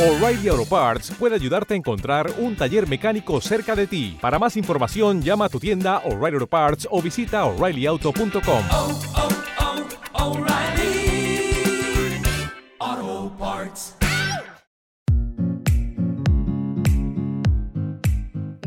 [0.00, 4.16] O'Reilly Auto Parts puede ayudarte a encontrar un taller mecánico cerca de ti.
[4.18, 8.64] Para más información, llama a tu tienda O'Reilly Auto Parts o visita oreillyauto.com.
[8.70, 9.00] oh,
[12.80, 13.96] oh, Parts.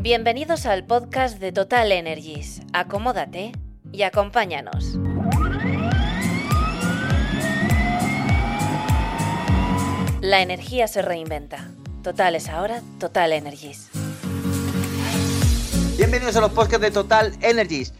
[0.00, 2.62] Bienvenidos al podcast de Total Energies.
[2.72, 3.50] Acomódate
[3.90, 5.00] y acompáñanos.
[10.24, 11.68] La energía se reinventa.
[12.02, 13.90] Total es ahora Total Energies.
[15.98, 17.92] Bienvenidos a los podcasts de Total Energies.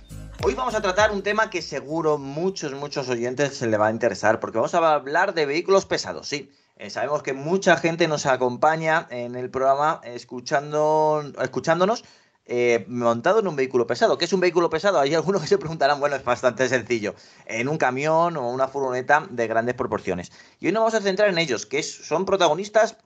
[0.42, 3.90] Hoy vamos a tratar un tema que seguro muchos, muchos oyentes se le va a
[3.90, 6.50] interesar, porque vamos a hablar de vehículos pesados, sí.
[6.76, 12.04] Eh, sabemos que mucha gente nos acompaña en el programa escuchando, escuchándonos
[12.46, 14.18] eh, montado en un vehículo pesado.
[14.18, 14.98] ¿Qué es un vehículo pesado?
[15.00, 17.14] Hay algunos que se preguntarán, bueno, es bastante sencillo,
[17.46, 20.30] en un camión o una furgoneta de grandes proporciones.
[20.60, 22.96] Y hoy nos vamos a centrar en ellos, que son protagonistas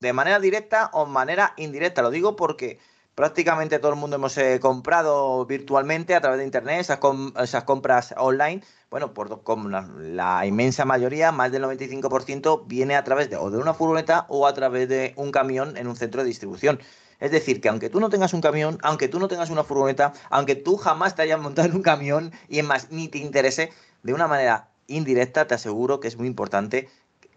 [0.00, 2.02] de manera directa o manera indirecta.
[2.02, 2.78] Lo digo porque
[3.14, 7.64] prácticamente todo el mundo hemos eh, comprado virtualmente a través de internet esas, com- esas
[7.64, 8.62] compras online.
[8.90, 13.50] Bueno, por como la, la inmensa mayoría, más del 95%, viene a través de o
[13.50, 16.80] de una furgoneta o a través de un camión en un centro de distribución.
[17.22, 20.12] Es decir, que aunque tú no tengas un camión, aunque tú no tengas una furgoneta,
[20.28, 23.70] aunque tú jamás te hayas montado en un camión y es más, ni te interese,
[24.02, 26.88] de una manera indirecta te aseguro que es muy importante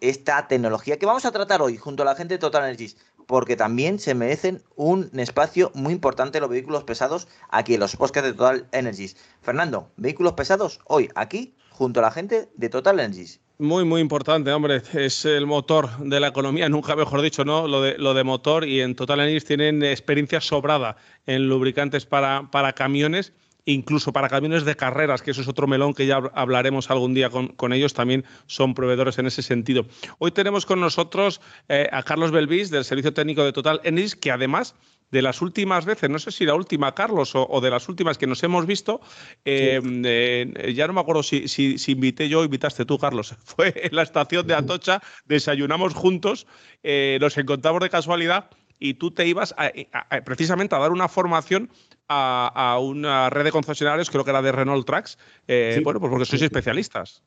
[0.01, 3.55] esta tecnología que vamos a tratar hoy junto a la gente de Total Energies, porque
[3.55, 8.33] también se merecen un espacio muy importante los vehículos pesados aquí en los podcasts de
[8.33, 9.15] Total Energies.
[9.43, 13.39] Fernando, vehículos pesados hoy aquí junto a la gente de Total Energies.
[13.57, 14.81] Muy, muy importante, hombre.
[14.93, 17.67] Es el motor de la economía, nunca mejor dicho, ¿no?
[17.69, 17.81] Lo
[18.13, 23.31] de, motor y en Total Energies tienen experiencia sobrada en lubricantes para, para camiones,
[23.63, 27.13] incluso para camiones de carreras, que eso es otro melón que ya hab- hablaremos algún
[27.13, 29.85] día con, con ellos, también son proveedores en ese sentido.
[30.19, 31.39] Hoy tenemos con nosotros
[31.69, 34.75] eh, a Carlos Belvis del Servicio Técnico de Total Energies, que además
[35.15, 38.17] de las últimas veces, no sé si la última, Carlos, o, o de las últimas
[38.17, 38.99] que nos hemos visto,
[39.45, 43.33] eh, eh, ya no me acuerdo si, si- si invité yo o invitaste tú, Carlos.
[43.45, 46.47] Fue en la estación de Atocha, desayunamos juntos,
[46.83, 50.91] eh, nos encontramos de casualidad y tú te ibas a- a- a- precisamente a dar
[50.91, 51.69] una formación
[52.09, 55.79] a, a una red de concesionarios, creo que era de Renault Trucks, Sí.
[55.81, 57.23] bueno, pues porque sois especialistas.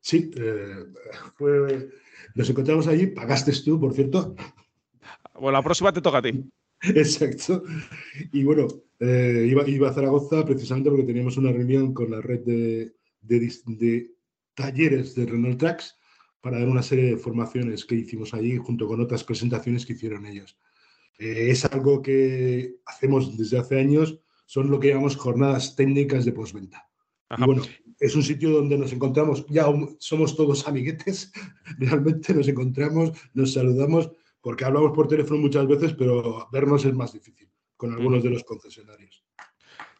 [0.00, 0.30] Sí,
[1.36, 1.88] fue-
[2.36, 4.36] nos encontramos allí, pagaste tú, por cierto.
[5.34, 6.44] Bueno, la próxima te toca a ti.
[6.94, 7.62] Exacto.
[8.32, 8.68] Y bueno,
[9.00, 13.40] eh, iba, iba a Zaragoza precisamente porque teníamos una reunión con la red de, de
[13.40, 14.12] dis- de
[14.54, 15.96] talleres de Renault Trucks
[16.40, 20.26] para dar una serie de formaciones que hicimos allí junto con otras presentaciones que hicieron
[20.26, 20.56] ellos.
[21.18, 26.32] Eh, es algo que hacemos desde hace años, son lo que llamamos jornadas técnicas de
[26.32, 26.88] postventa.
[27.36, 27.62] Y bueno,
[28.00, 29.66] es un sitio donde nos encontramos, ya
[29.98, 31.32] somos todos amiguetes,
[31.78, 37.12] realmente nos encontramos, nos saludamos, porque hablamos por teléfono muchas veces, pero vernos es más
[37.12, 39.24] difícil con algunos de los concesionarios.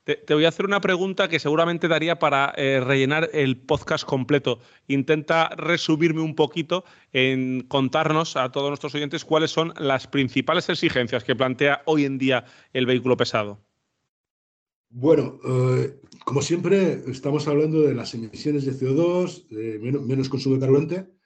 [0.04, 4.04] Te, te voy a hacer una pregunta que seguramente daría para eh, rellenar el podcast
[4.04, 4.58] completo.
[4.86, 11.24] Intenta resumirme un poquito en contarnos a todos nuestros oyentes cuáles son las principales exigencias
[11.24, 13.60] que plantea hoy en día el vehículo pesado.
[14.90, 20.54] Bueno, eh, como siempre, estamos hablando de las emisiones de CO2, de menos, menos consumo
[20.54, 21.17] de carburante,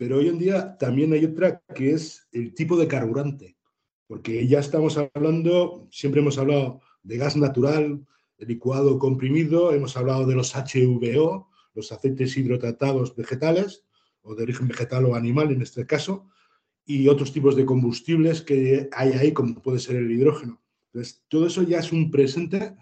[0.00, 3.58] pero hoy en día también hay otra que es el tipo de carburante,
[4.06, 8.06] porque ya estamos hablando, siempre hemos hablado de gas natural,
[8.38, 13.84] licuado comprimido, hemos hablado de los HVO, los aceites hidrotratados vegetales,
[14.22, 16.26] o de origen vegetal o animal en este caso,
[16.86, 20.62] y otros tipos de combustibles que hay ahí, como puede ser el hidrógeno.
[20.94, 22.74] Entonces, todo eso ya es un presente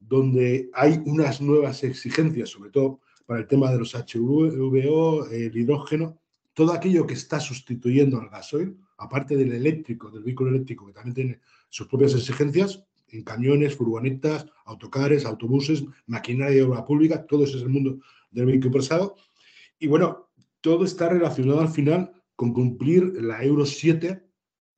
[0.00, 6.21] donde hay unas nuevas exigencias, sobre todo para el tema de los HVO, el hidrógeno,
[6.54, 11.14] todo aquello que está sustituyendo al gasoil, aparte del eléctrico, del vehículo eléctrico, que también
[11.14, 17.58] tiene sus propias exigencias, en camiones, furgonetas, autocares, autobuses, maquinaria de obra pública, todo ese
[17.58, 17.98] es el mundo
[18.30, 19.16] del vehículo pesado.
[19.78, 20.30] Y bueno,
[20.60, 24.24] todo está relacionado al final con cumplir la Euro 7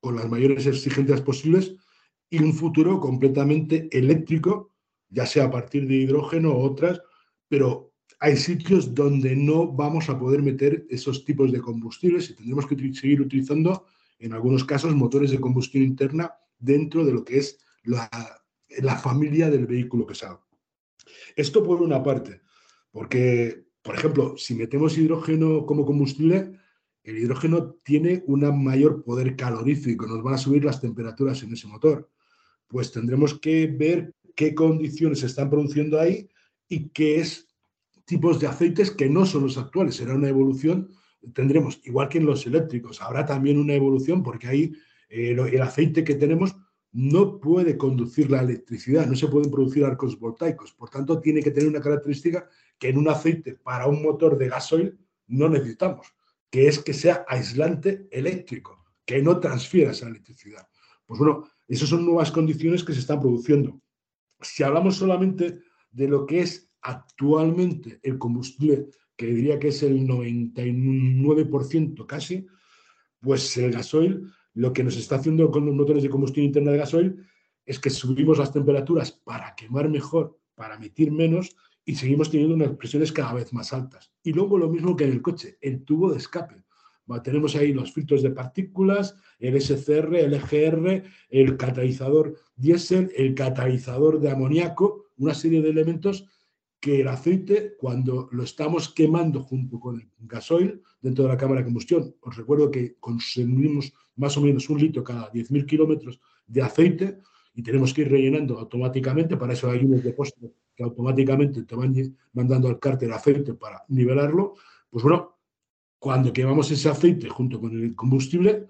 [0.01, 1.75] con las mayores exigencias posibles
[2.29, 4.71] y un futuro completamente eléctrico,
[5.09, 7.01] ya sea a partir de hidrógeno o otras,
[7.47, 12.65] pero hay sitios donde no vamos a poder meter esos tipos de combustibles y tendremos
[12.65, 13.85] que seguir utilizando,
[14.19, 18.09] en algunos casos, motores de combustión interna dentro de lo que es la,
[18.79, 20.45] la familia del vehículo pesado.
[21.35, 22.41] Esto por una parte,
[22.91, 26.57] porque, por ejemplo, si metemos hidrógeno como combustible,
[27.03, 31.67] el hidrógeno tiene un mayor poder calorífico, nos van a subir las temperaturas en ese
[31.67, 32.09] motor.
[32.67, 36.27] Pues tendremos que ver qué condiciones se están produciendo ahí
[36.67, 37.47] y qué es
[38.05, 39.95] tipos de aceites que no son los actuales.
[39.95, 40.89] Será una evolución
[41.33, 44.73] tendremos, igual que en los eléctricos, habrá también una evolución porque ahí
[45.09, 46.55] eh, el aceite que tenemos
[46.91, 50.71] no puede conducir la electricidad, no se pueden producir arcos voltaicos.
[50.73, 52.47] Por tanto, tiene que tener una característica
[52.79, 54.97] que en un aceite para un motor de gasoil
[55.27, 56.07] no necesitamos,
[56.49, 60.67] que es que sea aislante eléctrico, que no transfiera esa electricidad.
[61.05, 63.81] Pues bueno, esas son nuevas condiciones que se están produciendo.
[64.39, 65.59] Si hablamos solamente
[65.91, 72.45] de lo que es actualmente el combustible, que diría que es el 99% casi,
[73.19, 76.77] pues el gasoil, lo que nos está haciendo con los motores de combustión interna de
[76.77, 77.25] gasoil
[77.65, 82.77] es que subimos las temperaturas para quemar mejor, para emitir menos y seguimos teniendo unas
[82.77, 84.11] presiones cada vez más altas.
[84.21, 86.63] Y luego lo mismo que en el coche, el tubo de escape.
[87.11, 93.33] Va, tenemos ahí los filtros de partículas, el SCR, el EGR, el catalizador diésel, el
[93.33, 96.27] catalizador de amoníaco, una serie de elementos
[96.85, 101.61] que el aceite, cuando lo estamos quemando junto con el gasoil dentro de la cámara
[101.61, 106.61] de combustión, os recuerdo que consumimos más o menos un litro cada 10.000 kilómetros de
[106.61, 107.17] aceite
[107.55, 111.95] y tenemos que ir rellenando automáticamente, para eso hay unos depósitos que automáticamente te van
[112.33, 114.53] mandando al cárter aceite para nivelarlo,
[114.87, 115.39] pues bueno,
[115.97, 118.69] cuando quemamos ese aceite junto con el combustible,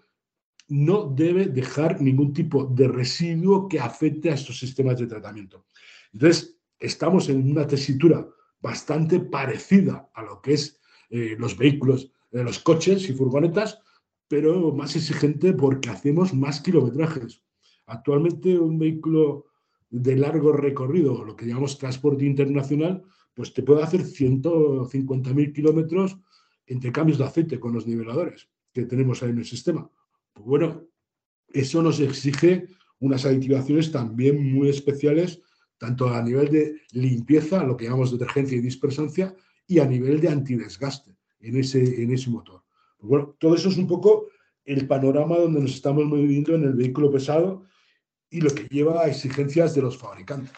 [0.69, 5.65] no debe dejar ningún tipo de residuo que afecte a estos sistemas de tratamiento.
[6.13, 8.27] Entonces, estamos en una tesitura
[8.59, 10.79] bastante parecida a lo que es
[11.09, 13.79] eh, los vehículos, eh, los coches y furgonetas,
[14.27, 17.43] pero más exigente porque hacemos más kilometrajes.
[17.85, 19.45] Actualmente un vehículo
[19.89, 26.17] de largo recorrido, lo que llamamos transporte internacional, pues te puede hacer 150.000 kilómetros
[26.65, 29.89] entre cambios de aceite con los niveladores que tenemos ahí en el sistema.
[30.33, 30.87] Pues bueno,
[31.49, 32.67] eso nos exige
[32.99, 35.41] unas aditivaciones también muy especiales,
[35.77, 39.35] tanto a nivel de limpieza, lo que llamamos detergencia y dispersancia,
[39.67, 42.63] y a nivel de antidesgaste en ese, en ese motor.
[42.97, 44.27] Pues bueno, todo eso es un poco
[44.63, 47.65] el panorama donde nos estamos moviendo en el vehículo pesado
[48.29, 50.53] y lo que lleva a exigencias de los fabricantes.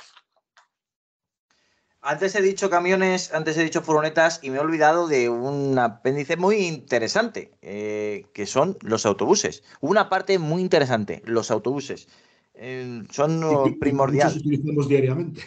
[2.01, 6.37] Antes he dicho camiones, antes he dicho furgonetas y me he olvidado de un apéndice
[6.37, 9.61] muy interesante, eh, que son los autobuses.
[9.81, 12.07] Una parte muy interesante, los autobuses.
[12.59, 14.27] Eh, son Y que- y primordial.
[14.30, 15.42] Muchos utilizamos diariamente.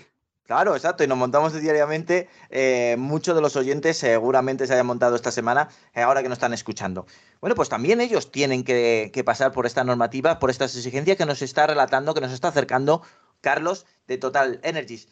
[0.46, 2.28] Claro, exacto, y nos montamos diariamente.
[2.50, 6.36] eh, muchos de los oyentes seguramente se hayan montado esta semana, eh, ahora que nos
[6.38, 7.06] están escuchando.
[7.40, 11.24] Bueno, pues también ellos tienen que, que pasar por esta normativa, por estas exigencias que
[11.26, 13.02] nos está relatando, que nos está acercando
[13.40, 15.06] Carlos de Total Energies.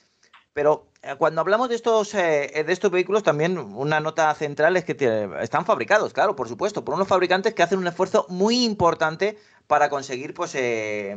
[0.54, 4.84] Pero eh, cuando hablamos de estos, eh, de estos vehículos, también una nota central es
[4.84, 8.64] que te- están fabricados, claro, por supuesto, por unos fabricantes que hacen un esfuerzo muy
[8.64, 11.14] importante para conseguir pues, eh,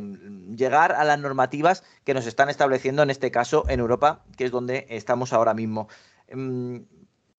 [0.54, 4.52] llegar a las normativas que nos están estableciendo, en este caso en Europa, que es
[4.52, 5.88] donde estamos ahora mismo.
[6.32, 6.76] Mm,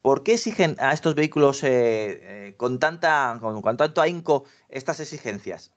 [0.02, 5.72] ¿Por qué exigen a estos vehículos eh, eh, con, tanta, con, tanto ahínco estas exigencias?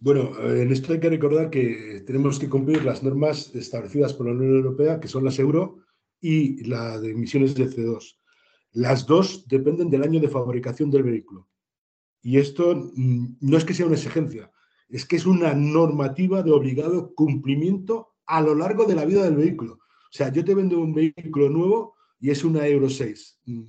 [0.00, 4.32] Bueno, en esto hay que recordar que tenemos que cumplir las normas establecidas por la
[4.32, 5.78] Unión Europea, que son las euro
[6.20, 8.18] y la de emisiones de CO2.
[8.72, 11.48] Las dos dependen del año de fabricación del vehículo.
[12.26, 14.50] Y esto mm, no es que sea una exigencia,
[14.88, 19.36] es que es una normativa de obligado cumplimiento a lo largo de la vida del
[19.36, 19.74] vehículo.
[19.74, 23.42] O sea, yo te vendo un vehículo nuevo y es una Euro 6.
[23.44, 23.62] Mm,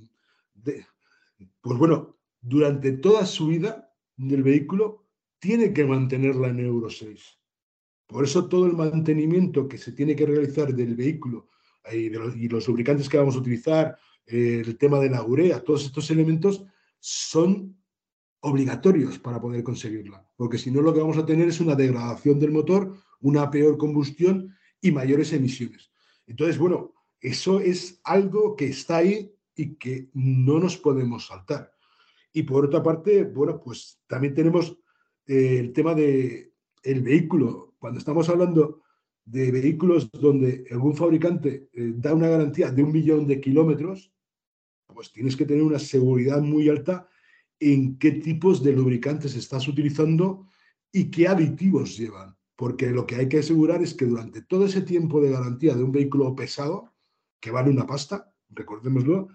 [1.60, 5.06] pues bueno, durante toda su vida del vehículo
[5.38, 7.38] tiene que mantenerla en Euro 6.
[8.08, 11.48] Por eso todo el mantenimiento que se tiene que realizar del vehículo
[11.84, 15.10] eh, y, de los, y los lubricantes que vamos a utilizar, eh, el tema de
[15.10, 16.64] la urea, todos estos elementos
[16.98, 17.77] son
[18.40, 22.38] obligatorios para poder conseguirla, porque si no lo que vamos a tener es una degradación
[22.38, 25.90] del motor, una peor combustión y mayores emisiones.
[26.26, 31.72] Entonces, bueno, eso es algo que está ahí y que no nos podemos saltar.
[32.32, 34.78] Y por otra parte, bueno, pues también tenemos
[35.26, 36.52] eh, el tema de
[36.84, 37.74] el vehículo.
[37.78, 38.82] Cuando estamos hablando
[39.24, 44.12] de vehículos donde algún fabricante eh, da una garantía de un millón de kilómetros,
[44.86, 47.08] pues tienes que tener una seguridad muy alta
[47.60, 50.46] en qué tipos de lubricantes estás utilizando
[50.92, 52.36] y qué aditivos llevan.
[52.56, 55.84] Porque lo que hay que asegurar es que durante todo ese tiempo de garantía de
[55.84, 56.92] un vehículo pesado,
[57.40, 59.28] que vale una pasta, recordémoslo,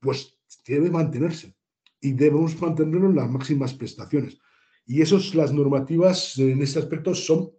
[0.00, 1.56] pues debe mantenerse
[2.00, 4.38] y debemos mantenerlo en las máximas prestaciones.
[4.86, 7.50] Y esos, las normativas en este aspecto son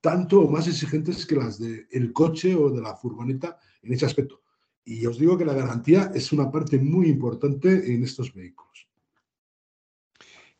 [0.00, 4.42] tanto o más exigentes que las del coche o de la furgoneta en ese aspecto.
[4.84, 8.89] Y os digo que la garantía es una parte muy importante en estos vehículos.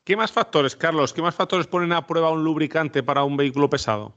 [0.05, 1.13] ¿Qué más factores, Carlos?
[1.13, 4.17] ¿Qué más factores ponen a prueba un lubricante para un vehículo pesado?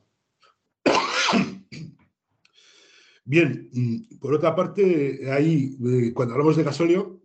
[3.26, 7.22] Bien, mm, por otra parte, ahí, eh, cuando hablamos de gasóleo,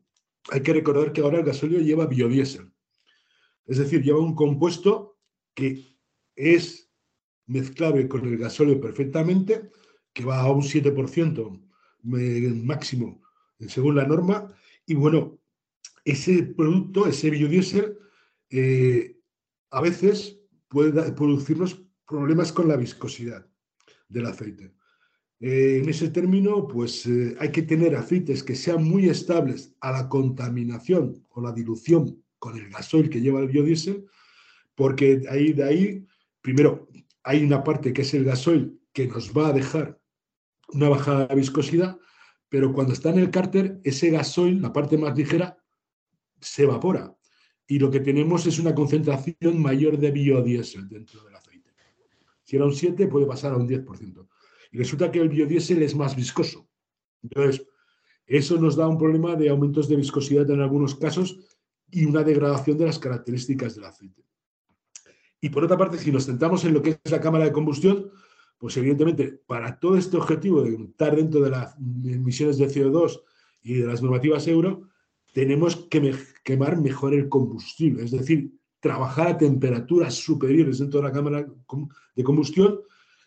[0.50, 2.70] hay que recordar que ahora el gasóleo lleva biodiesel.
[3.66, 5.18] Es decir, lleva un compuesto
[5.54, 5.84] que
[6.34, 6.90] es
[7.46, 9.70] mezclable con el gasóleo perfectamente,
[10.12, 11.60] que va a un 7%
[12.02, 13.20] máximo
[13.66, 14.54] según la norma.
[14.86, 15.38] Y bueno,
[16.04, 17.98] ese producto, ese biodiesel,
[18.50, 19.18] eh,
[19.70, 23.46] a veces puede producirnos problemas con la viscosidad
[24.08, 24.74] del aceite.
[25.40, 29.92] Eh, en ese término, pues eh, hay que tener aceites que sean muy estables a
[29.92, 34.06] la contaminación o la dilución con el gasoil que lleva el biodiesel,
[34.74, 36.06] porque ahí, de ahí,
[36.40, 36.88] primero,
[37.22, 40.00] hay una parte que es el gasoil que nos va a dejar
[40.72, 41.98] una bajada viscosidad,
[42.48, 45.58] pero cuando está en el cárter, ese gasoil, la parte más ligera,
[46.40, 47.14] se evapora.
[47.68, 51.70] Y lo que tenemos es una concentración mayor de biodiesel dentro del aceite.
[52.42, 54.26] Si era un 7, puede pasar a un 10%.
[54.72, 56.66] Y resulta que el biodiesel es más viscoso.
[57.22, 57.66] Entonces,
[58.26, 61.38] eso nos da un problema de aumentos de viscosidad en algunos casos
[61.90, 64.24] y una degradación de las características del aceite.
[65.40, 68.10] Y por otra parte, si nos centramos en lo que es la cámara de combustión,
[68.58, 73.22] pues evidentemente para todo este objetivo de estar dentro de las emisiones de CO2
[73.62, 74.88] y de las normativas euro,
[75.32, 81.12] tenemos que quemar mejor el combustible, es decir, trabajar a temperaturas superiores dentro de la
[81.12, 81.46] cámara
[82.14, 82.80] de combustión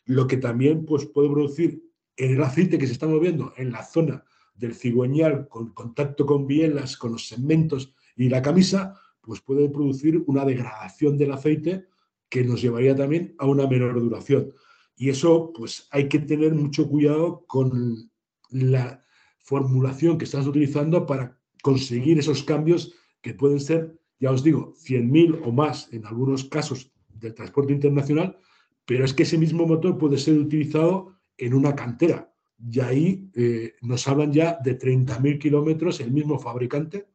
[0.05, 1.83] lo que también pues, puede producir
[2.17, 4.23] en el aceite que se está moviendo en la zona
[4.55, 10.23] del cigüeñal con contacto con bielas, con los segmentos y la camisa, pues puede producir
[10.27, 11.85] una degradación del aceite
[12.29, 14.53] que nos llevaría también a una menor duración.
[14.95, 18.11] Y eso, pues hay que tener mucho cuidado con
[18.49, 19.03] la
[19.39, 25.41] formulación que estás utilizando para conseguir esos cambios que pueden ser, ya os digo, 100.000
[25.45, 28.37] o más en algunos casos del transporte internacional,
[28.85, 32.33] pero es que ese mismo motor puede ser utilizado en una cantera.
[32.59, 37.07] Y ahí eh, nos hablan ya de 30.000 kilómetros, el mismo fabricante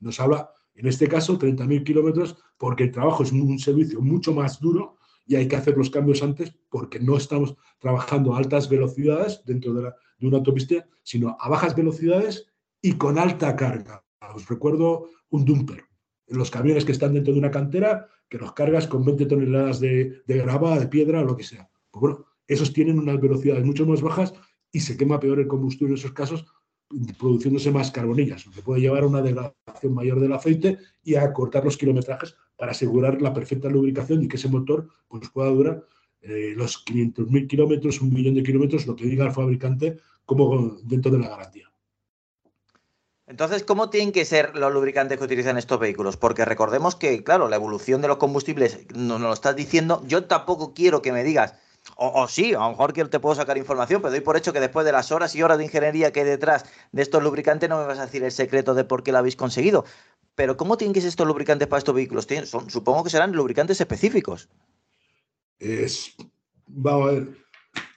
[0.00, 4.60] nos habla, en este caso, 30.000 kilómetros, porque el trabajo es un servicio mucho más
[4.60, 4.96] duro
[5.26, 9.72] y hay que hacer los cambios antes porque no estamos trabajando a altas velocidades dentro
[9.72, 12.46] de, de una autopista, sino a bajas velocidades
[12.84, 14.04] y con alta carga.
[14.34, 15.84] Os recuerdo un dumper.
[16.26, 20.22] Los camiones que están dentro de una cantera que los cargas con 20 toneladas de,
[20.26, 21.66] grava, de piedra, lo que sea.
[21.90, 24.34] Pues bueno, esos tienen unas velocidades mucho más bajas
[24.70, 26.44] y se quema peor el combustible en esos casos,
[27.18, 31.32] produciéndose más carbonillas, lo que puede llevar a una degradación mayor del aceite y a
[31.32, 35.86] cortar los kilometrajes para asegurar la perfecta lubricación y que ese motor pues, pueda durar
[36.20, 41.10] eh, los 500.000 kilómetros, un millón de kilómetros, lo que diga el fabricante, como dentro
[41.10, 41.73] de la garantía.
[43.26, 46.18] Entonces, ¿cómo tienen que ser los lubricantes que utilizan estos vehículos?
[46.18, 50.02] Porque recordemos que, claro, la evolución de los combustibles no nos lo estás diciendo.
[50.06, 51.54] Yo tampoco quiero que me digas,
[51.96, 54.60] o, sí, a lo mejor que te puedo sacar información, pero doy por hecho que
[54.60, 57.78] después de las horas y horas de ingeniería que hay detrás de estos lubricantes no
[57.78, 59.84] me vas a decir el secreto de por qué lo habéis conseguido.
[60.34, 62.26] Pero ¿cómo tienen que ser estos lubricantes para estos vehículos?
[62.44, 64.48] Son, supongo que serán lubricantes específicos.
[65.58, 66.14] Es,
[66.66, 67.28] vamos a ver,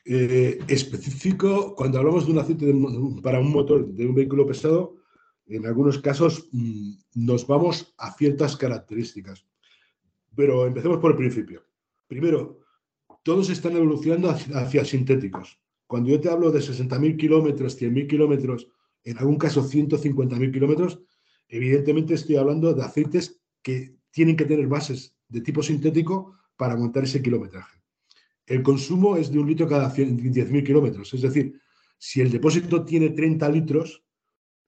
[0.05, 2.73] eh, específico, cuando hablamos de un aceite
[3.21, 4.95] para un motor de un vehículo pesado,
[5.47, 9.45] en algunos casos mm, nos vamos a ciertas características.
[10.35, 11.63] Pero empecemos por el principio.
[12.07, 12.59] Primero,
[13.23, 15.59] todos están evolucionando hacia, sintéticos.
[15.87, 18.67] Cuando yo te hablo de 60.000 kilómetros, 100.000 kilómetros,
[19.03, 21.01] en algún caso 150.000 kilómetros,
[21.47, 27.03] evidentemente estoy hablando de aceites que tienen que tener bases de tipo sintético para montar
[27.03, 27.81] ese kilometraje.
[28.45, 31.13] El consumo es de un litro cada 10.000 kilómetros.
[31.13, 31.59] Es decir,
[31.97, 34.06] si el depósito tiene 30 litros,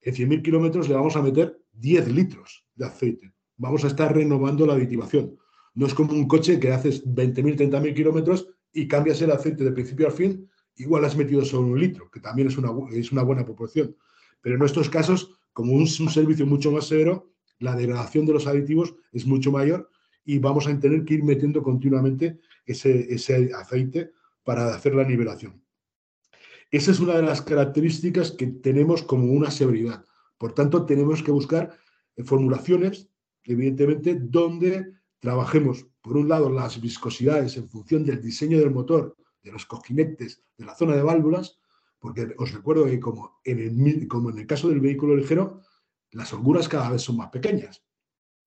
[0.01, 3.33] en 100.000 kilómetros le vamos a meter 10 litros de aceite.
[3.57, 5.37] Vamos a estar renovando la aditivación.
[5.73, 9.71] No es como un coche que haces 20.000, 30.000 kilómetros y cambias el aceite de
[9.71, 13.23] principio a fin, igual has metido solo un litro, que también es una, es una
[13.23, 13.95] buena proporción.
[14.41, 18.47] Pero en nuestros casos, como un, un servicio mucho más severo, la degradación de los
[18.47, 19.89] aditivos es mucho mayor
[20.23, 24.11] y vamos a tener que ir metiendo continuamente ese, ese aceite
[24.43, 25.61] para hacer la nivelación.
[26.71, 30.05] Esa es una de las características que tenemos como una seguridad.
[30.37, 31.75] Por tanto, tenemos que buscar
[32.23, 33.09] formulaciones,
[33.43, 39.51] evidentemente, donde trabajemos, por un lado, las viscosidades en función del diseño del motor, de
[39.51, 41.59] los cojinetes, de la zona de válvulas,
[41.97, 45.61] porque os recuerdo que como en el, como en el caso del vehículo ligero,
[46.11, 47.83] las holguras cada vez son más pequeñas.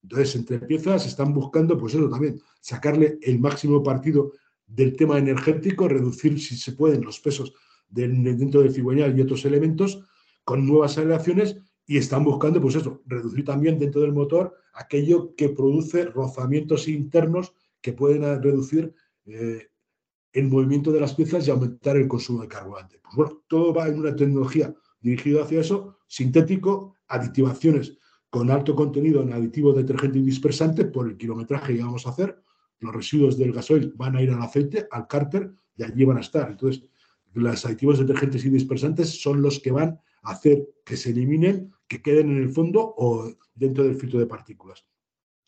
[0.03, 4.33] Entonces, entre piezas están buscando, pues eso también, sacarle el máximo partido
[4.67, 7.53] del tema energético, reducir, si se pueden, los pesos
[7.93, 10.03] dentro del cigüeñal y otros elementos
[10.45, 11.57] con nuevas aleaciones
[11.87, 17.55] y están buscando, pues eso, reducir también dentro del motor aquello que produce rozamientos internos
[17.81, 18.95] que pueden reducir
[19.27, 19.69] eh,
[20.33, 22.99] el movimiento de las piezas y aumentar el consumo de carburante.
[23.03, 27.99] Pues bueno, todo va en una tecnología dirigida hacia eso, sintético, aditivaciones
[28.31, 32.41] con alto contenido en aditivo detergente y dispersante por el kilometraje que vamos a hacer.
[32.79, 36.23] Los residuos del gasoil van a ir al aceite, al cárter, y allí van a
[36.23, 36.51] estar.
[36.51, 36.83] Entonces,
[37.35, 42.03] los aditivos detergentes y dispersantes son los que van a hacer que se eliminen, que
[42.03, 44.87] queden en el fondo o dentro del filtro de partículas.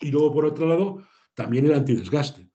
[0.01, 1.03] Y luego, por otro lado,
[1.35, 2.49] también el antidesgaste.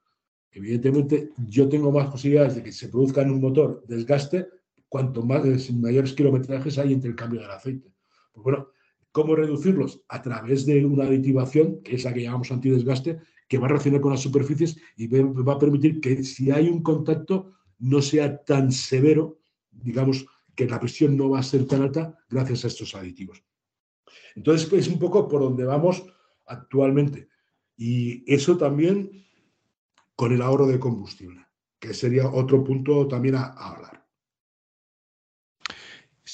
[0.51, 4.47] Evidentemente, yo tengo más posibilidades de que se produzca en un motor desgaste
[4.87, 7.93] cuanto más mayores kilometrajes hay entre el cambio del aceite.
[8.33, 8.69] Pues bueno,
[9.11, 10.01] ¿cómo reducirlos?
[10.09, 14.01] A través de una aditivación, que es la que llamamos antidesgaste, que va a reaccionar
[14.01, 18.71] con las superficies y va a permitir que si hay un contacto no sea tan
[18.71, 23.43] severo, digamos, que la presión no va a ser tan alta gracias a estos aditivos.
[24.35, 26.03] Entonces, es un poco por donde vamos
[26.45, 27.29] actualmente.
[27.77, 29.25] Y eso también
[30.15, 31.45] con el ahorro de combustible,
[31.79, 33.98] que sería otro punto también a hablar.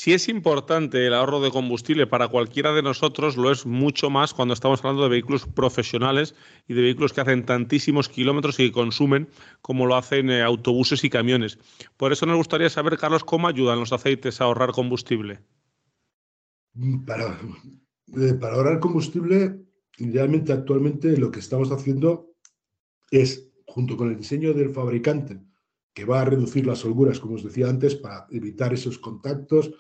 [0.06, 4.36] Si es importante el ahorro de combustible para cualquiera de nosotros, lo es mucho más
[4.36, 6.36] cuando estamos hablando de vehículos profesionales
[6.68, 9.28] y de vehículos que hacen tantísimos kilómetros y que consumen
[9.64, 11.58] como lo hacen eh, autobuses y camiones.
[11.98, 15.40] Por eso nos gustaría saber, Carlos, cómo ayudan los aceites a ahorrar combustible.
[18.16, 19.60] Eh, para ahorrar combustible,
[19.98, 22.30] idealmente actualmente lo que estamos haciendo
[23.10, 25.42] es, junto con el diseño del fabricante,
[25.96, 29.72] que va a reducir las holguras, como os decía antes, para evitar esos contactos.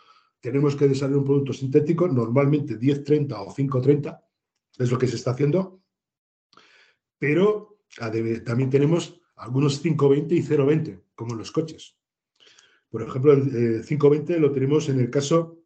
[0.45, 4.21] Tenemos que desarrollar un producto sintético, normalmente 10-30 o 5-30,
[4.77, 5.81] es lo que se está haciendo,
[7.17, 7.79] pero
[8.45, 11.97] también tenemos algunos 5-20 y 0-20, como en los coches.
[12.91, 15.63] Por ejemplo, el 5-20 eh, lo tenemos en el caso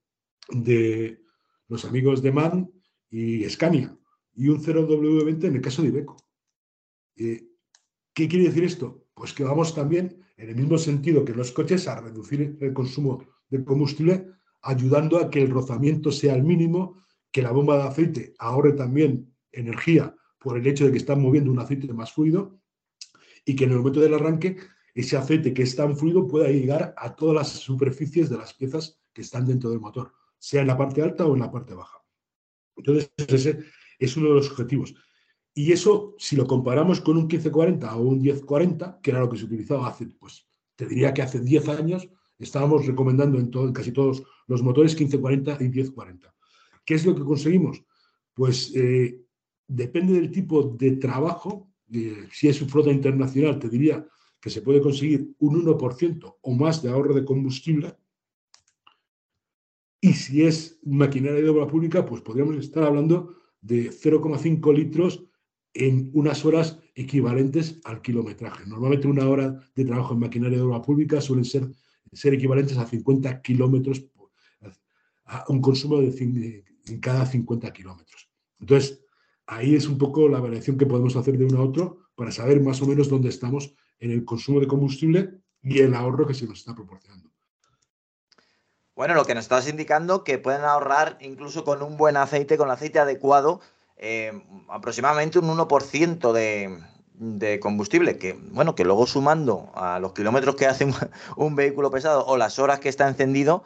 [0.48, 1.26] de
[1.68, 2.72] los amigos de MAN
[3.10, 4.00] y Scania,
[4.34, 6.16] y un 0W20 en el caso de Iveco.
[7.18, 7.50] Eh,
[8.14, 9.08] ¿Qué quiere decir esto?
[9.14, 13.26] Pues que vamos también en el mismo sentido que los coches a reducir el consumo
[13.50, 16.98] de combustible, ayudando a que el rozamiento sea el mínimo,
[17.32, 21.52] que la bomba de aceite ahorre también energía por el hecho de que están moviendo
[21.52, 22.60] un aceite más fluido
[23.46, 24.58] y que en el momento del arranque
[24.94, 29.00] ese aceite que es tan fluido pueda llegar a todas las superficies de las piezas
[29.14, 32.04] que están dentro del motor, sea en la parte alta o en la parte baja.
[32.76, 33.60] Entonces, ese
[33.98, 34.96] es uno de los objetivos.
[35.54, 39.38] Y eso, si lo comparamos con un 1540 o un 1040, que era lo que
[39.38, 43.92] se utilizaba hace, pues te diría que hace 10 años, estábamos recomendando en, todo, casi
[43.92, 46.36] todos los motores 1540 y 1040.
[46.84, 47.84] ¿Qué es lo que conseguimos?
[48.34, 49.22] Pues eh,
[49.68, 51.72] depende del tipo de trabajo.
[51.92, 54.06] Eh, si es un flota internacional, te diría
[54.42, 57.96] que se puede conseguir un 1% o más de ahorro de combustible.
[60.02, 65.26] Y si es maquinaria de obra pública, pues podríamos estar hablando de 0,5 litros
[65.74, 68.66] en unas horas equivalentes al kilometraje.
[68.66, 71.70] Normalmente una hora de trabajo en maquinaria de obra pública suelen ser,
[72.12, 74.10] ser equivalentes a 50 kilómetros,
[75.30, 78.30] a un consumo de, en cada 50 kilómetros.
[78.60, 79.00] Entonces,
[79.46, 82.62] ahí es un poco la variación que podemos hacer de uno a otro para saber
[82.62, 86.46] más o menos dónde estamos en el consumo de combustible y el ahorro que se
[86.46, 87.30] nos está proporcionando.
[88.96, 92.70] Bueno, lo que nos estás indicando que pueden ahorrar incluso con un buen aceite, con
[92.70, 93.62] aceite adecuado,
[93.98, 94.34] eh,
[94.68, 96.78] aproximadamente un 1% de,
[97.14, 100.88] de, combustible, que bueno, que luego sumando a los kilómetros que hace
[101.38, 103.64] un, vehículo pesado o las horas que está encendido,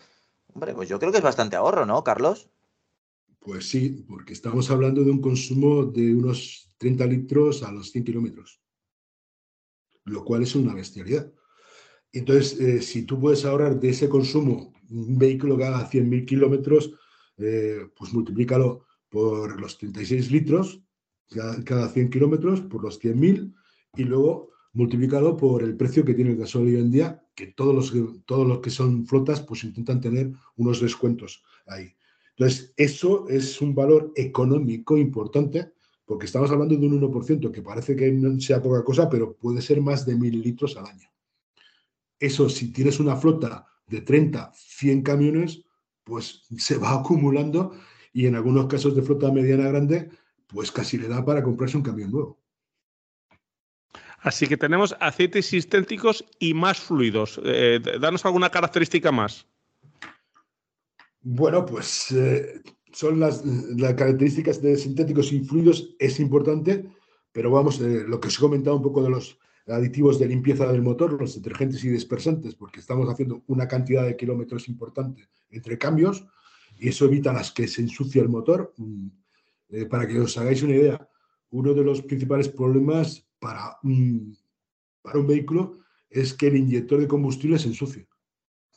[0.54, 2.50] hombre, pues yo creo que es bastante ahorro, ¿no, Carlos?
[3.40, 8.06] Pues sí, porque estamos hablando de un consumo de unos 30 litros a los 100
[8.06, 8.62] kilómetros,
[10.06, 11.32] lo cual es una bestialidad.
[12.12, 16.94] Entonces, eh, si tú puedes ahorrar de ese consumo un vehículo que haga 100.000 kilómetros,
[17.38, 20.84] eh, pues multiplícalo por los 36 litros
[21.66, 23.54] cada 100 kilómetros, por los 100.000
[23.96, 27.74] y luego multiplicado por el precio que tiene el gasoil hoy en día, que todos
[27.74, 31.96] los, todos los que son flotas pues intentan tener unos descuentos ahí.
[32.36, 35.74] Entonces, eso es un valor económico importante
[36.06, 39.62] porque estamos hablando de un 1%, que parece que no sea poca cosa, pero puede
[39.62, 41.10] ser más de 1.000 litros al año.
[42.20, 45.64] Eso, si tienes una flota de 30, 100 camiones,
[46.04, 47.74] pues se va acumulando
[48.12, 50.10] y en algunos casos de flota mediana grande,
[50.48, 52.43] pues casi le da para comprarse un camión nuevo.
[54.24, 57.40] Así que tenemos aceites sintéticos y más fluidos.
[57.44, 59.46] Eh, danos alguna característica más.
[61.22, 62.62] Bueno, pues eh,
[62.94, 63.44] son las,
[63.78, 66.86] características de sintéticos y fluidos, es importante,
[67.32, 70.72] pero vamos, eh, lo que os he comentado un poco de los aditivos de limpieza
[70.72, 75.78] del motor, los detergentes y dispersantes, porque estamos haciendo una cantidad de kilómetros importante entre
[75.78, 76.26] cambios,
[76.78, 78.74] y eso evita las que se ensucia el motor.
[78.78, 79.08] Mm,
[79.70, 81.10] eh, para que os hagáis una idea,
[81.50, 84.38] uno de los principales problemas para un,
[85.04, 85.80] para un vehículo
[86.10, 88.08] es que el inyector de combustible se ensucie.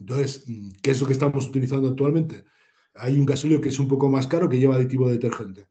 [0.00, 2.44] Entonces, mm, ¿qué es lo que estamos utilizando actualmente?
[2.94, 5.68] Hay un gasolio que es un poco más caro que lleva aditivo detergente.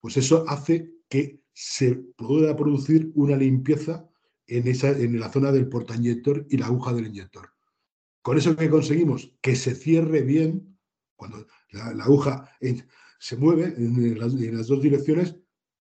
[0.00, 4.08] pues eso hace que se pueda producir una limpieza
[4.46, 7.50] en, esa, en la zona del portainyector y la aguja del inyector.
[8.22, 10.78] Con eso que conseguimos que se cierre bien,
[11.16, 12.86] cuando la, aguja en-
[13.18, 15.36] se mueve en las, en las dos direcciones,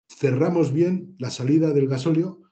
[0.08, 2.42] cerramos bien la salida del gasóleo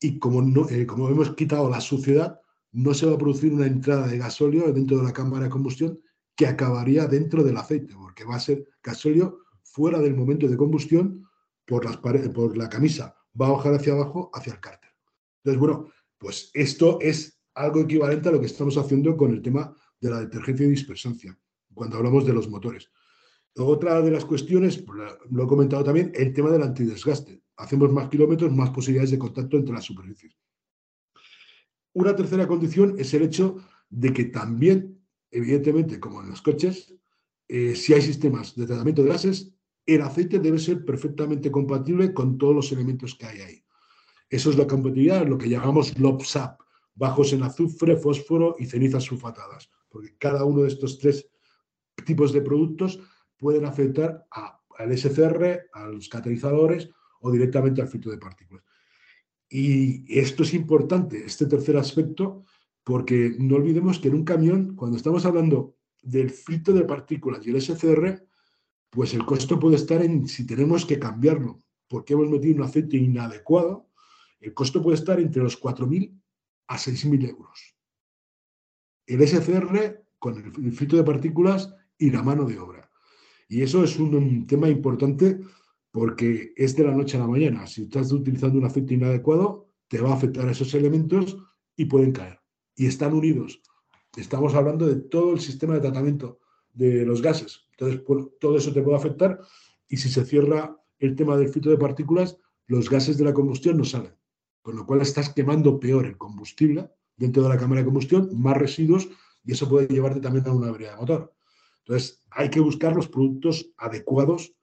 [0.00, 2.40] y como, no, eh, como hemos quitado la suciedad,
[2.72, 6.00] no se va a producir una entrada de gasóleo dentro de la cámara de combustión
[6.34, 11.28] que acabaría dentro del aceite, porque va a ser gasóleo fuera del momento de combustión
[11.66, 14.90] por, las por la camisa, va a bajar hacia abajo, hacia el cárter.
[15.38, 19.74] Entonces, bueno, pues esto es algo equivalente a lo que estamos haciendo con el tema
[20.00, 21.38] de la detergencia y dispersancia,
[21.74, 22.90] cuando hablamos de los motores.
[23.56, 24.98] Otra de las cuestiones, pues,
[25.30, 27.42] lo he comentado también, el tema del antidesgaste.
[27.60, 30.34] Hacemos más kilómetros, más posibilidades de contacto entre las superficies.
[31.92, 33.56] Una tercera condición es el hecho
[33.90, 36.94] de que también, evidentemente, como en los coches,
[37.48, 39.52] eh, si hay sistemas de tratamiento de gases,
[39.84, 43.64] el aceite debe ser perfectamente compatible con todos los elementos que hay ahí.
[44.28, 46.60] Eso es la compatibilidad, lo que llamamos LOPSAP,
[46.94, 51.28] bajos en azufre, fósforo y cenizas sulfatadas, porque cada uno de estos tres
[52.06, 53.00] tipos de productos
[53.36, 56.88] pueden afectar al SCR, a los catalizadores
[57.20, 58.64] o directamente al filtro de partículas.
[59.48, 62.44] Y esto es importante, este tercer aspecto,
[62.84, 67.50] porque no olvidemos que en un camión, cuando estamos hablando del filtro de partículas y
[67.50, 68.24] el SCR,
[68.90, 72.96] pues el costo puede estar en si tenemos que cambiarlo, porque hemos metido un aceite
[72.96, 73.88] inadecuado,
[74.40, 76.18] el costo puede estar entre los 4.000
[76.68, 77.74] a 6.000 euros.
[79.06, 82.90] El SCR con el filtro de partículas y la mano de obra.
[83.48, 85.40] Y eso es un tema importante
[85.90, 87.66] porque es de la noche a la mañana.
[87.66, 91.36] Si estás utilizando un aceite inadecuado, te va a afectar a esos elementos
[91.76, 92.40] y pueden caer.
[92.76, 93.60] Y están unidos.
[94.16, 96.40] Estamos hablando de todo el sistema de tratamiento
[96.72, 97.66] de los gases.
[97.72, 98.02] Entonces,
[98.40, 99.40] todo eso te puede afectar
[99.88, 103.76] y si se cierra el tema del filtro de partículas, los gases de la combustión
[103.78, 104.14] no salen.
[104.62, 108.56] Con lo cual estás quemando peor el combustible dentro de la cámara de combustión, más
[108.56, 109.08] residuos
[109.44, 111.34] y eso puede llevarte también a una avería de motor.
[111.78, 114.54] Entonces, hay que buscar los productos adecuados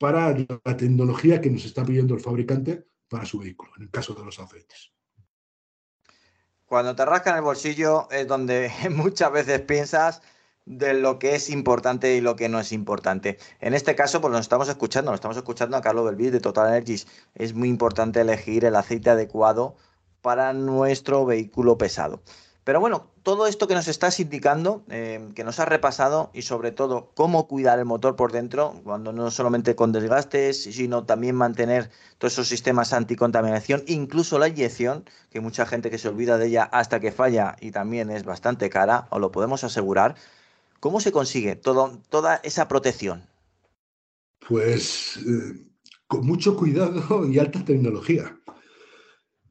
[0.00, 0.34] para
[0.64, 4.24] la tecnología que nos está pidiendo el fabricante para su vehículo, en el caso de
[4.24, 4.92] los aceites.
[6.64, 10.22] Cuando te rascan el bolsillo es donde muchas veces piensas
[10.64, 13.36] de lo que es importante y lo que no es importante.
[13.60, 16.68] En este caso, pues nos estamos escuchando, nos estamos escuchando a Carlos Belvis de Total
[16.68, 17.06] Energies.
[17.34, 19.76] Es muy importante elegir el aceite adecuado
[20.22, 22.22] para nuestro vehículo pesado.
[22.70, 26.70] Pero bueno, todo esto que nos estás indicando, eh, que nos has repasado y sobre
[26.70, 31.90] todo cómo cuidar el motor por dentro, cuando no solamente con desgastes, sino también mantener
[32.18, 36.62] todos esos sistemas anticontaminación, incluso la inyección, que mucha gente que se olvida de ella
[36.62, 40.14] hasta que falla y también es bastante cara, os lo podemos asegurar.
[40.78, 43.26] ¿Cómo se consigue toda esa protección?
[44.48, 45.66] Pues eh,
[46.06, 48.38] con mucho cuidado y alta tecnología.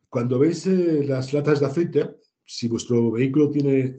[0.08, 2.19] Cuando veis eh, las latas de aceite,
[2.50, 3.96] si vuestro vehículo tiene eh,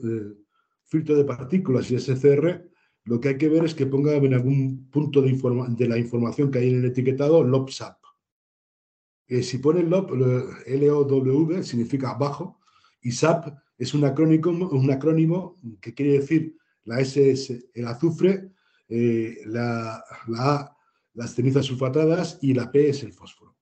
[0.83, 2.69] filtro de partículas y SCR,
[3.05, 6.59] lo que hay que ver es que ponga en algún punto de, la información que
[6.59, 7.97] hay en el etiquetado LOPSAP.
[9.27, 10.11] Eh, si pone LOP,
[10.65, 12.59] L-O-W, significa bajo,
[13.01, 18.51] y SAP es un acrónimo, un acrónimo que quiere decir la S es el azufre,
[18.89, 20.77] eh, la, la A
[21.13, 23.55] las cenizas sulfatadas y la P es el fósforo.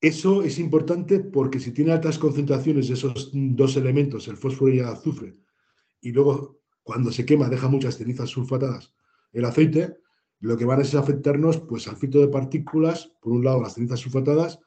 [0.00, 4.78] Eso es importante porque si tiene altas concentraciones de esos dos elementos, el fósforo y
[4.78, 5.36] el azufre,
[6.00, 8.94] y luego cuando se quema deja muchas cenizas sulfatadas
[9.32, 9.96] el aceite,
[10.40, 13.74] lo que van a es afectarnos pues, al filtro de partículas, por un lado las
[13.74, 14.58] cenizas sulfatadas,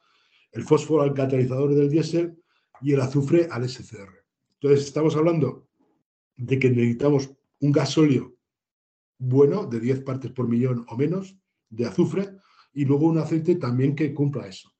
[0.52, 2.38] el fósforo al catalizador del diésel
[2.82, 4.24] y el azufre al SCR.
[4.62, 5.68] Entonces estamos hablando
[6.38, 8.36] de que necesitamos un gasóleo
[9.18, 11.38] bueno, de 10 partes por millón o menos,
[11.70, 12.38] de azufre,
[12.74, 14.73] y luego un aceite también que cumpla eso.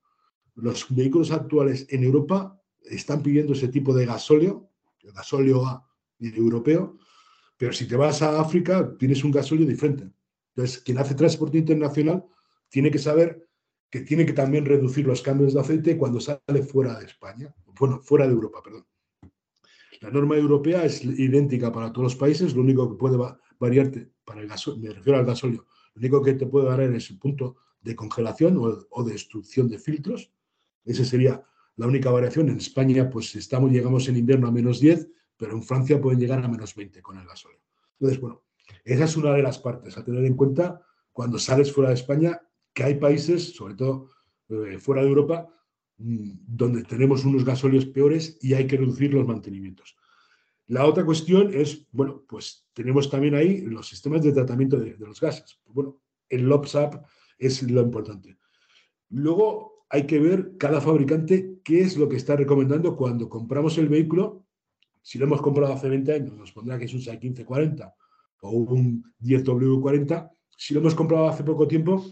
[0.56, 4.70] Los vehículos actuales en Europa están pidiendo ese tipo de gasóleo,
[5.02, 5.90] el gasóleo A
[6.20, 6.98] europeo,
[7.58, 10.10] pero si te vas a África tienes un gasóleo diferente.
[10.56, 12.24] Entonces, quien hace transporte internacional
[12.70, 13.48] tiene que saber
[13.90, 18.00] que tiene que también reducir los cambios de aceite cuando sale fuera de España, bueno,
[18.02, 18.86] fuera de Europa, perdón.
[20.02, 24.12] La norma europea es idéntica para todos los países, lo único que puede va- variarte
[24.26, 27.20] para el gasóleo, me refiero al gasóleo, lo único que te puede variar es el
[27.20, 30.32] punto de congelación o, o de destrucción de filtros.
[30.86, 31.44] Esa sería
[31.76, 32.50] la única variación.
[32.50, 36.44] En España, pues estamos, llegamos en invierno a menos 10, pero en Francia pueden llegar
[36.44, 37.60] a menos 20 con el gasóleo.
[38.00, 38.44] Entonces, bueno,
[38.84, 42.42] esa es una de las partes a tener en cuenta cuando sales fuera de España,
[42.74, 44.10] que hay países, sobre todo
[44.50, 45.48] eh, fuera de Europa,
[45.98, 49.96] mm, donde tenemos unos gasóleos peores y hay que reducir los mantenimientos.
[50.68, 55.06] La otra cuestión es, bueno, pues tenemos también ahí los sistemas de tratamiento de, de
[55.06, 55.60] los gases.
[55.66, 57.06] Bueno, el LOPSAP
[57.38, 58.38] es lo importante.
[59.10, 63.88] Luego hay que ver cada fabricante qué es lo que está recomendando cuando compramos el
[63.88, 64.46] vehículo.
[65.02, 67.96] Si lo hemos comprado hace 20 años, nos pondrá que es un SAI 1540
[68.42, 70.32] o un 10W40.
[70.58, 72.04] Si lo hemos comprado hace poco tiempo,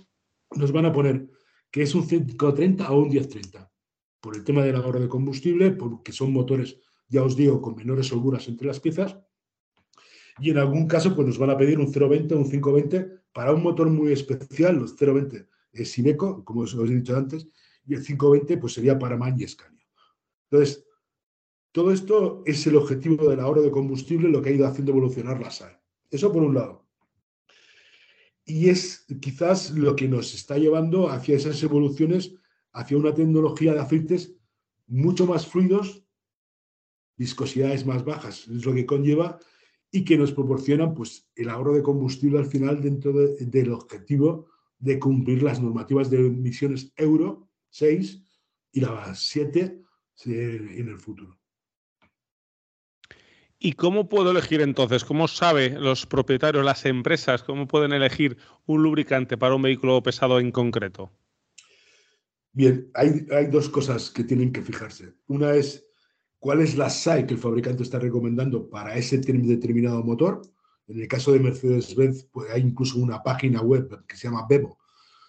[0.56, 1.28] nos van a poner
[1.72, 3.72] que es un 530 o un 1030.
[4.20, 8.12] Por el tema del ahorro de combustible, porque son motores, ya os digo, con menores
[8.12, 9.18] holguras entre las piezas.
[10.40, 13.54] Y en algún caso, pues nos van a pedir un 020 o un 520 para
[13.54, 17.48] un motor muy especial, los 020 es Iveco, como os, he dicho antes,
[17.86, 19.86] y el 520 pues sería para MAN y Scania.
[20.50, 20.86] Entonces,
[21.72, 25.40] todo esto es el objetivo del ahorro de combustible, lo que ha ido haciendo evolucionar
[25.40, 25.80] la SAE.
[26.10, 26.86] Eso por un lado.
[28.44, 32.36] Y es quizás lo que nos está llevando hacia esas evoluciones,
[32.74, 34.36] hacia una tecnología de aceites
[34.88, 36.04] mucho más fluidos,
[37.16, 39.40] viscosidades más bajas, es lo que conlleva
[39.92, 44.48] y que nos proporcionan pues, el ahorro de combustible al final dentro del objetivo
[44.80, 48.24] de cumplir las normativas de emisiones Euro 6
[48.74, 49.82] y las 7
[50.26, 51.38] en el futuro.
[53.64, 55.06] ¿Y cómo puedo elegir entonces?
[55.06, 60.40] ¿Cómo sabe los propietarios, las empresas, cómo pueden elegir un lubricante para un vehículo pesado
[60.40, 61.12] en concreto?
[62.54, 65.14] Bien, hay, hay dos cosas que tienen que fijarse.
[65.28, 65.86] Una es
[66.40, 70.42] cuál es la SAE que el fabricante está recomendando para ese determinado motor.
[70.88, 74.80] En el caso de Mercedes-Benz, pues hay incluso una página web que se llama Bebo,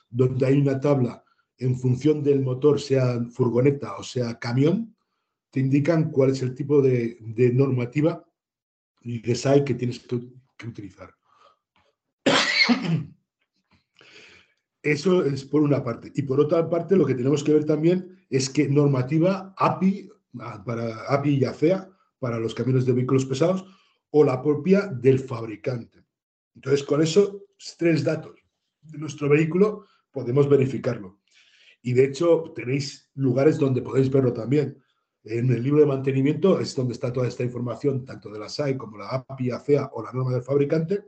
[0.08, 1.21] donde hay una tabla
[1.62, 4.94] en función del motor, sea furgoneta o sea camión,
[5.50, 7.18] te indican cuál es el tipo de,
[7.54, 8.24] normativa
[9.02, 10.16] y de SAE que tienes que,
[10.66, 11.14] utilizar.
[14.82, 16.10] Eso es por una parte.
[16.14, 20.08] Y por otra parte, lo que tenemos que ver también es que normativa API
[20.64, 23.64] para API y ACEA para los camiones de vehículos pesados
[24.10, 26.04] o la propia del fabricante.
[26.54, 27.36] Entonces, con esos
[27.76, 28.40] tres datos
[28.80, 31.21] de nuestro vehículo podemos verificarlo.
[31.82, 34.82] Y de hecho, tenéis lugares donde podéis verlo también.
[35.24, 38.76] En el libro de mantenimiento es donde está toda esta información, tanto de la SAI
[38.76, 41.04] como la API, ACEA o la norma del fabricante.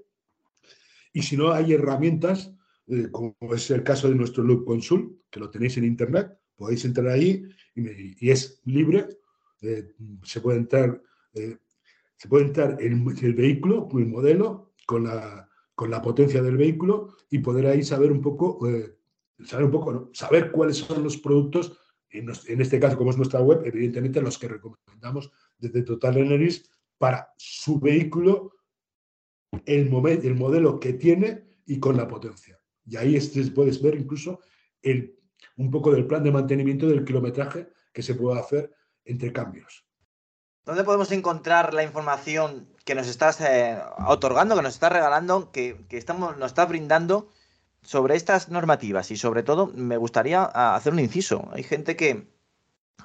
[1.13, 2.53] Y si no, hay herramientas,
[2.87, 6.85] eh, como es el caso de nuestro Loop Consult, que lo tenéis en Internet, podéis
[6.85, 9.09] entrar ahí y, es libre.
[9.63, 11.03] Eh, se puede entrar,
[11.35, 11.59] eh,
[12.17, 17.17] se puede entrar en el vehículo, el modelo, con la, con la potencia del vehículo
[17.31, 18.61] y poder ahí saber un poco,
[19.45, 21.79] saber un poco, saber cuáles son los productos,
[22.11, 27.33] en, este caso, como es nuestra web, evidentemente los que recomendamos desde Total Energies para
[27.37, 28.53] su vehículo,
[29.67, 29.93] el,
[30.23, 32.61] el modelo que tiene y con la potencia.
[32.87, 33.19] Y ahí
[33.53, 34.41] puedes ver incluso
[34.81, 35.19] el
[35.57, 39.85] un poco del plan de mantenimiento del kilometraje que se puede hacer entre cambios.
[40.65, 45.85] ¿Dónde podemos encontrar la información que nos estás eh, otorgando, que nos estás regalando, que,
[45.91, 47.31] estamos, nos estás brindando
[47.85, 49.11] sobre estas normativas?
[49.11, 51.49] Y sobre todo, me gustaría ah, hacer un inciso.
[51.53, 52.29] Hay gente que,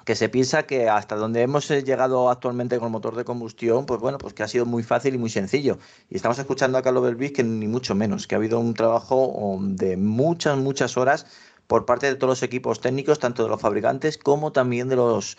[0.04, 3.86] que se piensa que hasta donde hemos eh, llegado actualmente con el motor de combustión,
[3.86, 5.78] pues bueno, pues que ha sido muy fácil y muy sencillo.
[6.08, 9.58] Y estamos escuchando a Carlos Belvis que ni mucho menos, que ha habido un trabajo
[9.60, 11.26] de muchas, muchas horas
[11.66, 15.36] por parte de todos los equipos técnicos, tanto de los fabricantes como también de los,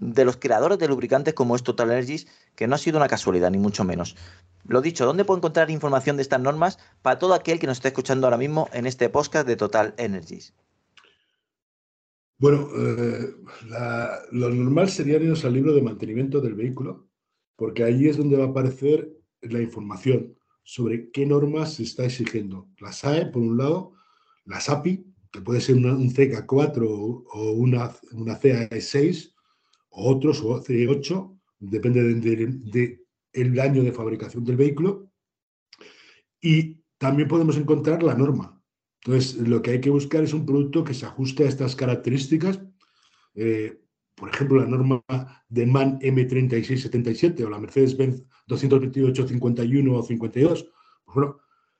[0.00, 3.50] de los creadores de lubricantes como es Total Energies, que no ha sido una casualidad,
[3.50, 4.16] ni mucho menos.
[4.66, 7.88] Lo dicho, ¿dónde puedo encontrar información de estas normas para todo aquel que nos esté
[7.88, 10.54] escuchando ahora mismo en este podcast de Total Energies?
[12.38, 13.34] Bueno, eh,
[14.32, 17.06] lo normal sería irnos al libro de mantenimiento del vehículo,
[17.56, 22.68] porque ahí es donde va a aparecer la información sobre qué normas se está exigiendo.
[22.78, 23.92] La SAE, por un lado,
[24.46, 29.39] las API, que puede ser un CK4 o una, una CAE6, o
[29.90, 35.10] otros, o CE8, depende del de, año de fabricación del vehículo.
[36.40, 38.62] Y también podemos encontrar la norma.
[39.04, 42.60] Entonces, lo que hay que buscar es un producto que se ajuste a estas características.
[43.34, 43.80] Eh,
[44.14, 45.02] por ejemplo, la norma
[45.48, 50.62] de MAN M3677 o la Mercedes-Benz 228-51 o 52.
[51.04, 51.38] Pues bueno,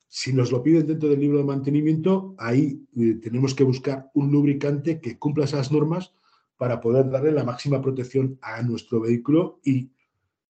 [0.09, 4.33] si nos lo piden dentro del libro de mantenimiento, ahí eh, tenemos que buscar un
[4.33, 6.15] lubricante que cumpla esas normas
[6.61, 9.91] para poder darle la máxima protección a nuestro vehículo y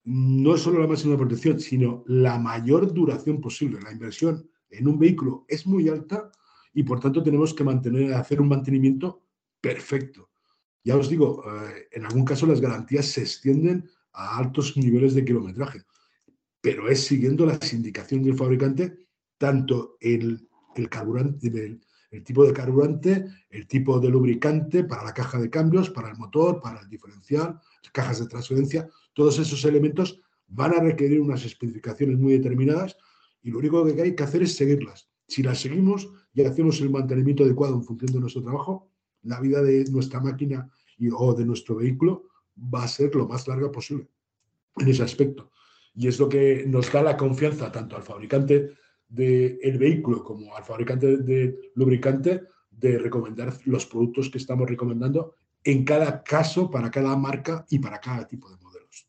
[0.04, 3.78] no solo la máxima protección, sino la mayor duración posible.
[3.82, 6.32] La inversión en un vehículo es muy alta
[6.72, 9.22] y por tanto tenemos que mantener, hacer un mantenimiento
[9.60, 10.30] perfecto.
[10.82, 15.26] Ya os digo, eh, en algún caso las garantías se extienden a altos niveles de
[15.26, 15.82] kilometraje,
[16.62, 18.96] pero es siguiendo las indicaciones del fabricante
[19.36, 21.82] tanto el, el carburante, el,
[22.24, 26.60] tipo de carburante, el tipo de lubricante para la caja de cambios, para el motor,
[26.60, 27.60] para el diferencial,
[27.92, 32.96] cajas de transferencia, todos esos elementos van a requerir unas especificaciones muy determinadas
[33.42, 35.08] y lo único que hay que hacer es seguirlas.
[35.26, 38.92] Si las seguimos, y hacemos el mantenimiento adecuado en función de nuestro trabajo,
[39.22, 42.28] la vida de nuestra máquina y, o de nuestro vehículo
[42.72, 44.08] va a ser lo más larga posible
[44.76, 45.50] en ese aspecto.
[45.94, 48.70] Y es lo que nos da la confianza tanto al fabricante
[49.08, 55.84] del vehículo como al fabricante de lubricante de recomendar los productos que estamos recomendando en
[55.84, 59.06] cada caso, para cada marca y para cada tipo de modelos.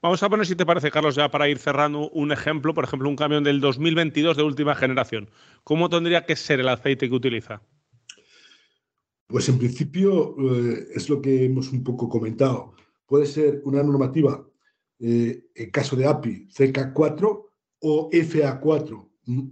[0.00, 3.08] Vamos a poner, si te parece, Carlos, ya para ir cerrando un ejemplo, por ejemplo,
[3.08, 5.30] un camión del 2022 de última generación.
[5.64, 7.62] ¿Cómo tendría que ser el aceite que utiliza?
[9.26, 12.74] Pues en principio eh, es lo que hemos un poco comentado.
[13.06, 14.46] Puede ser una normativa,
[14.98, 17.49] eh, en caso de API, CK4
[17.80, 19.08] o FA4.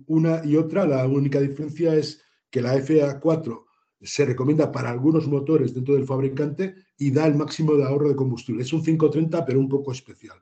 [0.06, 3.64] Una y otra, la única diferencia es que la FA4
[4.00, 8.16] se recomienda para algunos motores dentro del fabricante y da el máximo de ahorro de
[8.16, 8.62] combustible.
[8.62, 10.38] Es un 530, pero un poco especial.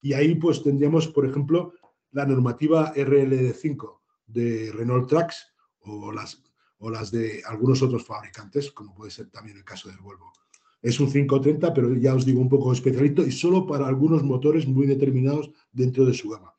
[0.00, 1.72] Y ahí pues tendríamos, por ejemplo,
[2.12, 5.46] la normativa RLD5 de Renault Trucks
[5.80, 6.42] o las,
[6.78, 10.32] o las de algunos otros fabricantes, como puede ser también el caso del Volvo.
[10.80, 14.66] Es un 530, pero ya os digo un poco especialito y solo para algunos motores
[14.66, 16.53] muy determinados dentro de su gama.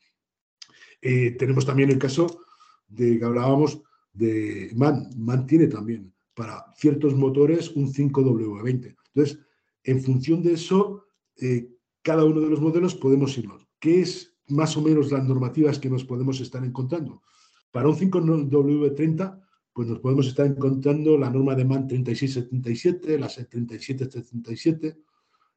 [1.08, 2.42] Eh, tenemos también el caso
[2.88, 3.80] de que hablábamos
[4.12, 5.12] de MAN.
[5.16, 8.96] MAN tiene también para ciertos motores un 5W20.
[9.14, 9.40] Entonces,
[9.84, 11.06] en función de eso,
[11.38, 11.70] eh,
[12.02, 13.68] cada uno de los modelos podemos irnos.
[13.80, 17.22] ¿Qué es más o menos las normativas que nos podemos estar encontrando?
[17.70, 19.40] Para un 5W30,
[19.74, 24.98] pues nos podemos estar encontrando la norma de MAN 3677, la 3777,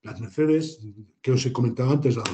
[0.02, 0.86] las Mercedes,
[1.22, 2.24] que os he comentado antes, la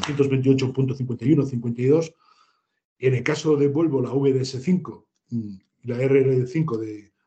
[3.05, 6.79] 228.51-52, en el caso de Volvo, la VDS5 y la RR5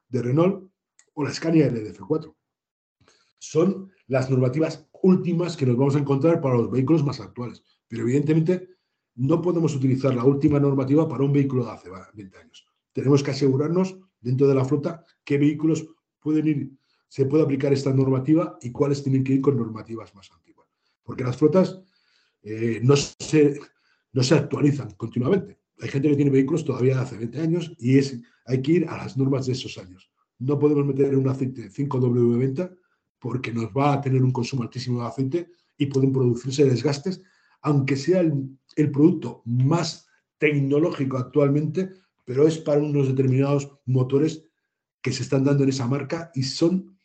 [0.09, 0.71] de, Renault,
[1.13, 2.33] o la Scania LDF4.
[3.39, 7.63] Son las normativas últimas que nos vamos a encontrar para los vehículos más actuales.
[7.87, 8.69] Pero evidentemente
[9.15, 12.65] no podemos utilizar la última normativa para un vehículo de hace 20 años.
[12.93, 15.87] Tenemos que asegurarnos dentro de la flota qué vehículos
[16.19, 16.71] pueden ir,
[17.07, 20.67] se puede aplicar esta normativa y cuáles tienen que ir con normativas más antiguas.
[21.03, 21.79] Porque las flotas
[22.41, 25.59] eh, no se actualizan continuamente.
[25.79, 28.87] Hay gente que tiene vehículos todavía de hace 20 años y es, hay que ir
[28.87, 32.77] a las normas de esos años no podemos meter un aceite 5W20
[33.19, 37.21] porque nos va a tener un consumo altísimo de aceite y pueden producirse desgastes,
[37.61, 41.89] aunque sea el, producto más tecnológico actualmente,
[42.25, 44.43] pero es para unos determinados motores
[45.01, 46.95] que se están dando en esa marca y son,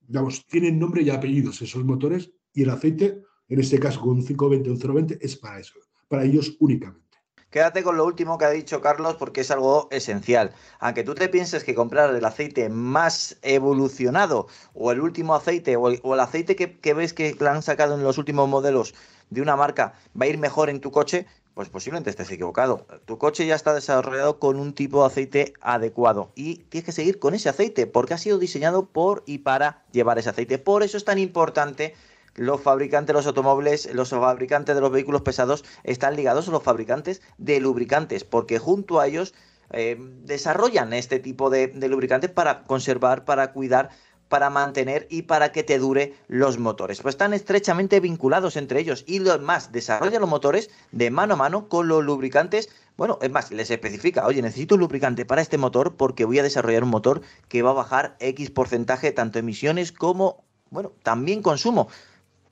[0.00, 4.24] digamos, tienen nombre y apellidos esos motores y el aceite, en este caso con un
[4.24, 5.74] 520 o un 020, es para eso,
[6.08, 7.07] para ellos únicamente.
[7.50, 10.52] Quédate con lo último que ha dicho Carlos porque es algo esencial.
[10.80, 15.88] Aunque tú te pienses que comprar el aceite más evolucionado o el último aceite o
[15.88, 18.94] el, aceite que, ves que han sacado en los últimos modelos
[19.30, 22.86] de una marca va a ir mejor en tu coche, pues posiblemente estés equivocado.
[23.06, 27.18] Tu coche ya está desarrollado con un tipo de aceite adecuado y tienes que seguir
[27.18, 30.58] con ese aceite porque ha sido diseñado por y para llevar ese aceite.
[30.58, 31.94] Por eso es tan importante
[32.38, 36.62] los fabricantes de los automóviles, los fabricantes de los vehículos pesados están ligados a los
[36.62, 39.34] fabricantes de lubricantes, porque junto a ellos
[39.70, 43.90] eh, desarrollan este tipo de, lubricantes para conservar, para cuidar
[44.28, 47.00] para mantener y para que te dure los motores.
[47.00, 51.36] Pues están estrechamente vinculados entre ellos y lo más, desarrollan los motores de mano a
[51.38, 52.68] mano con los lubricantes.
[52.98, 56.42] Bueno, es más, les especifica, oye, necesito un lubricante para este motor porque voy a
[56.42, 61.88] desarrollar un motor que va a bajar X porcentaje, tanto emisiones como, bueno, también consumo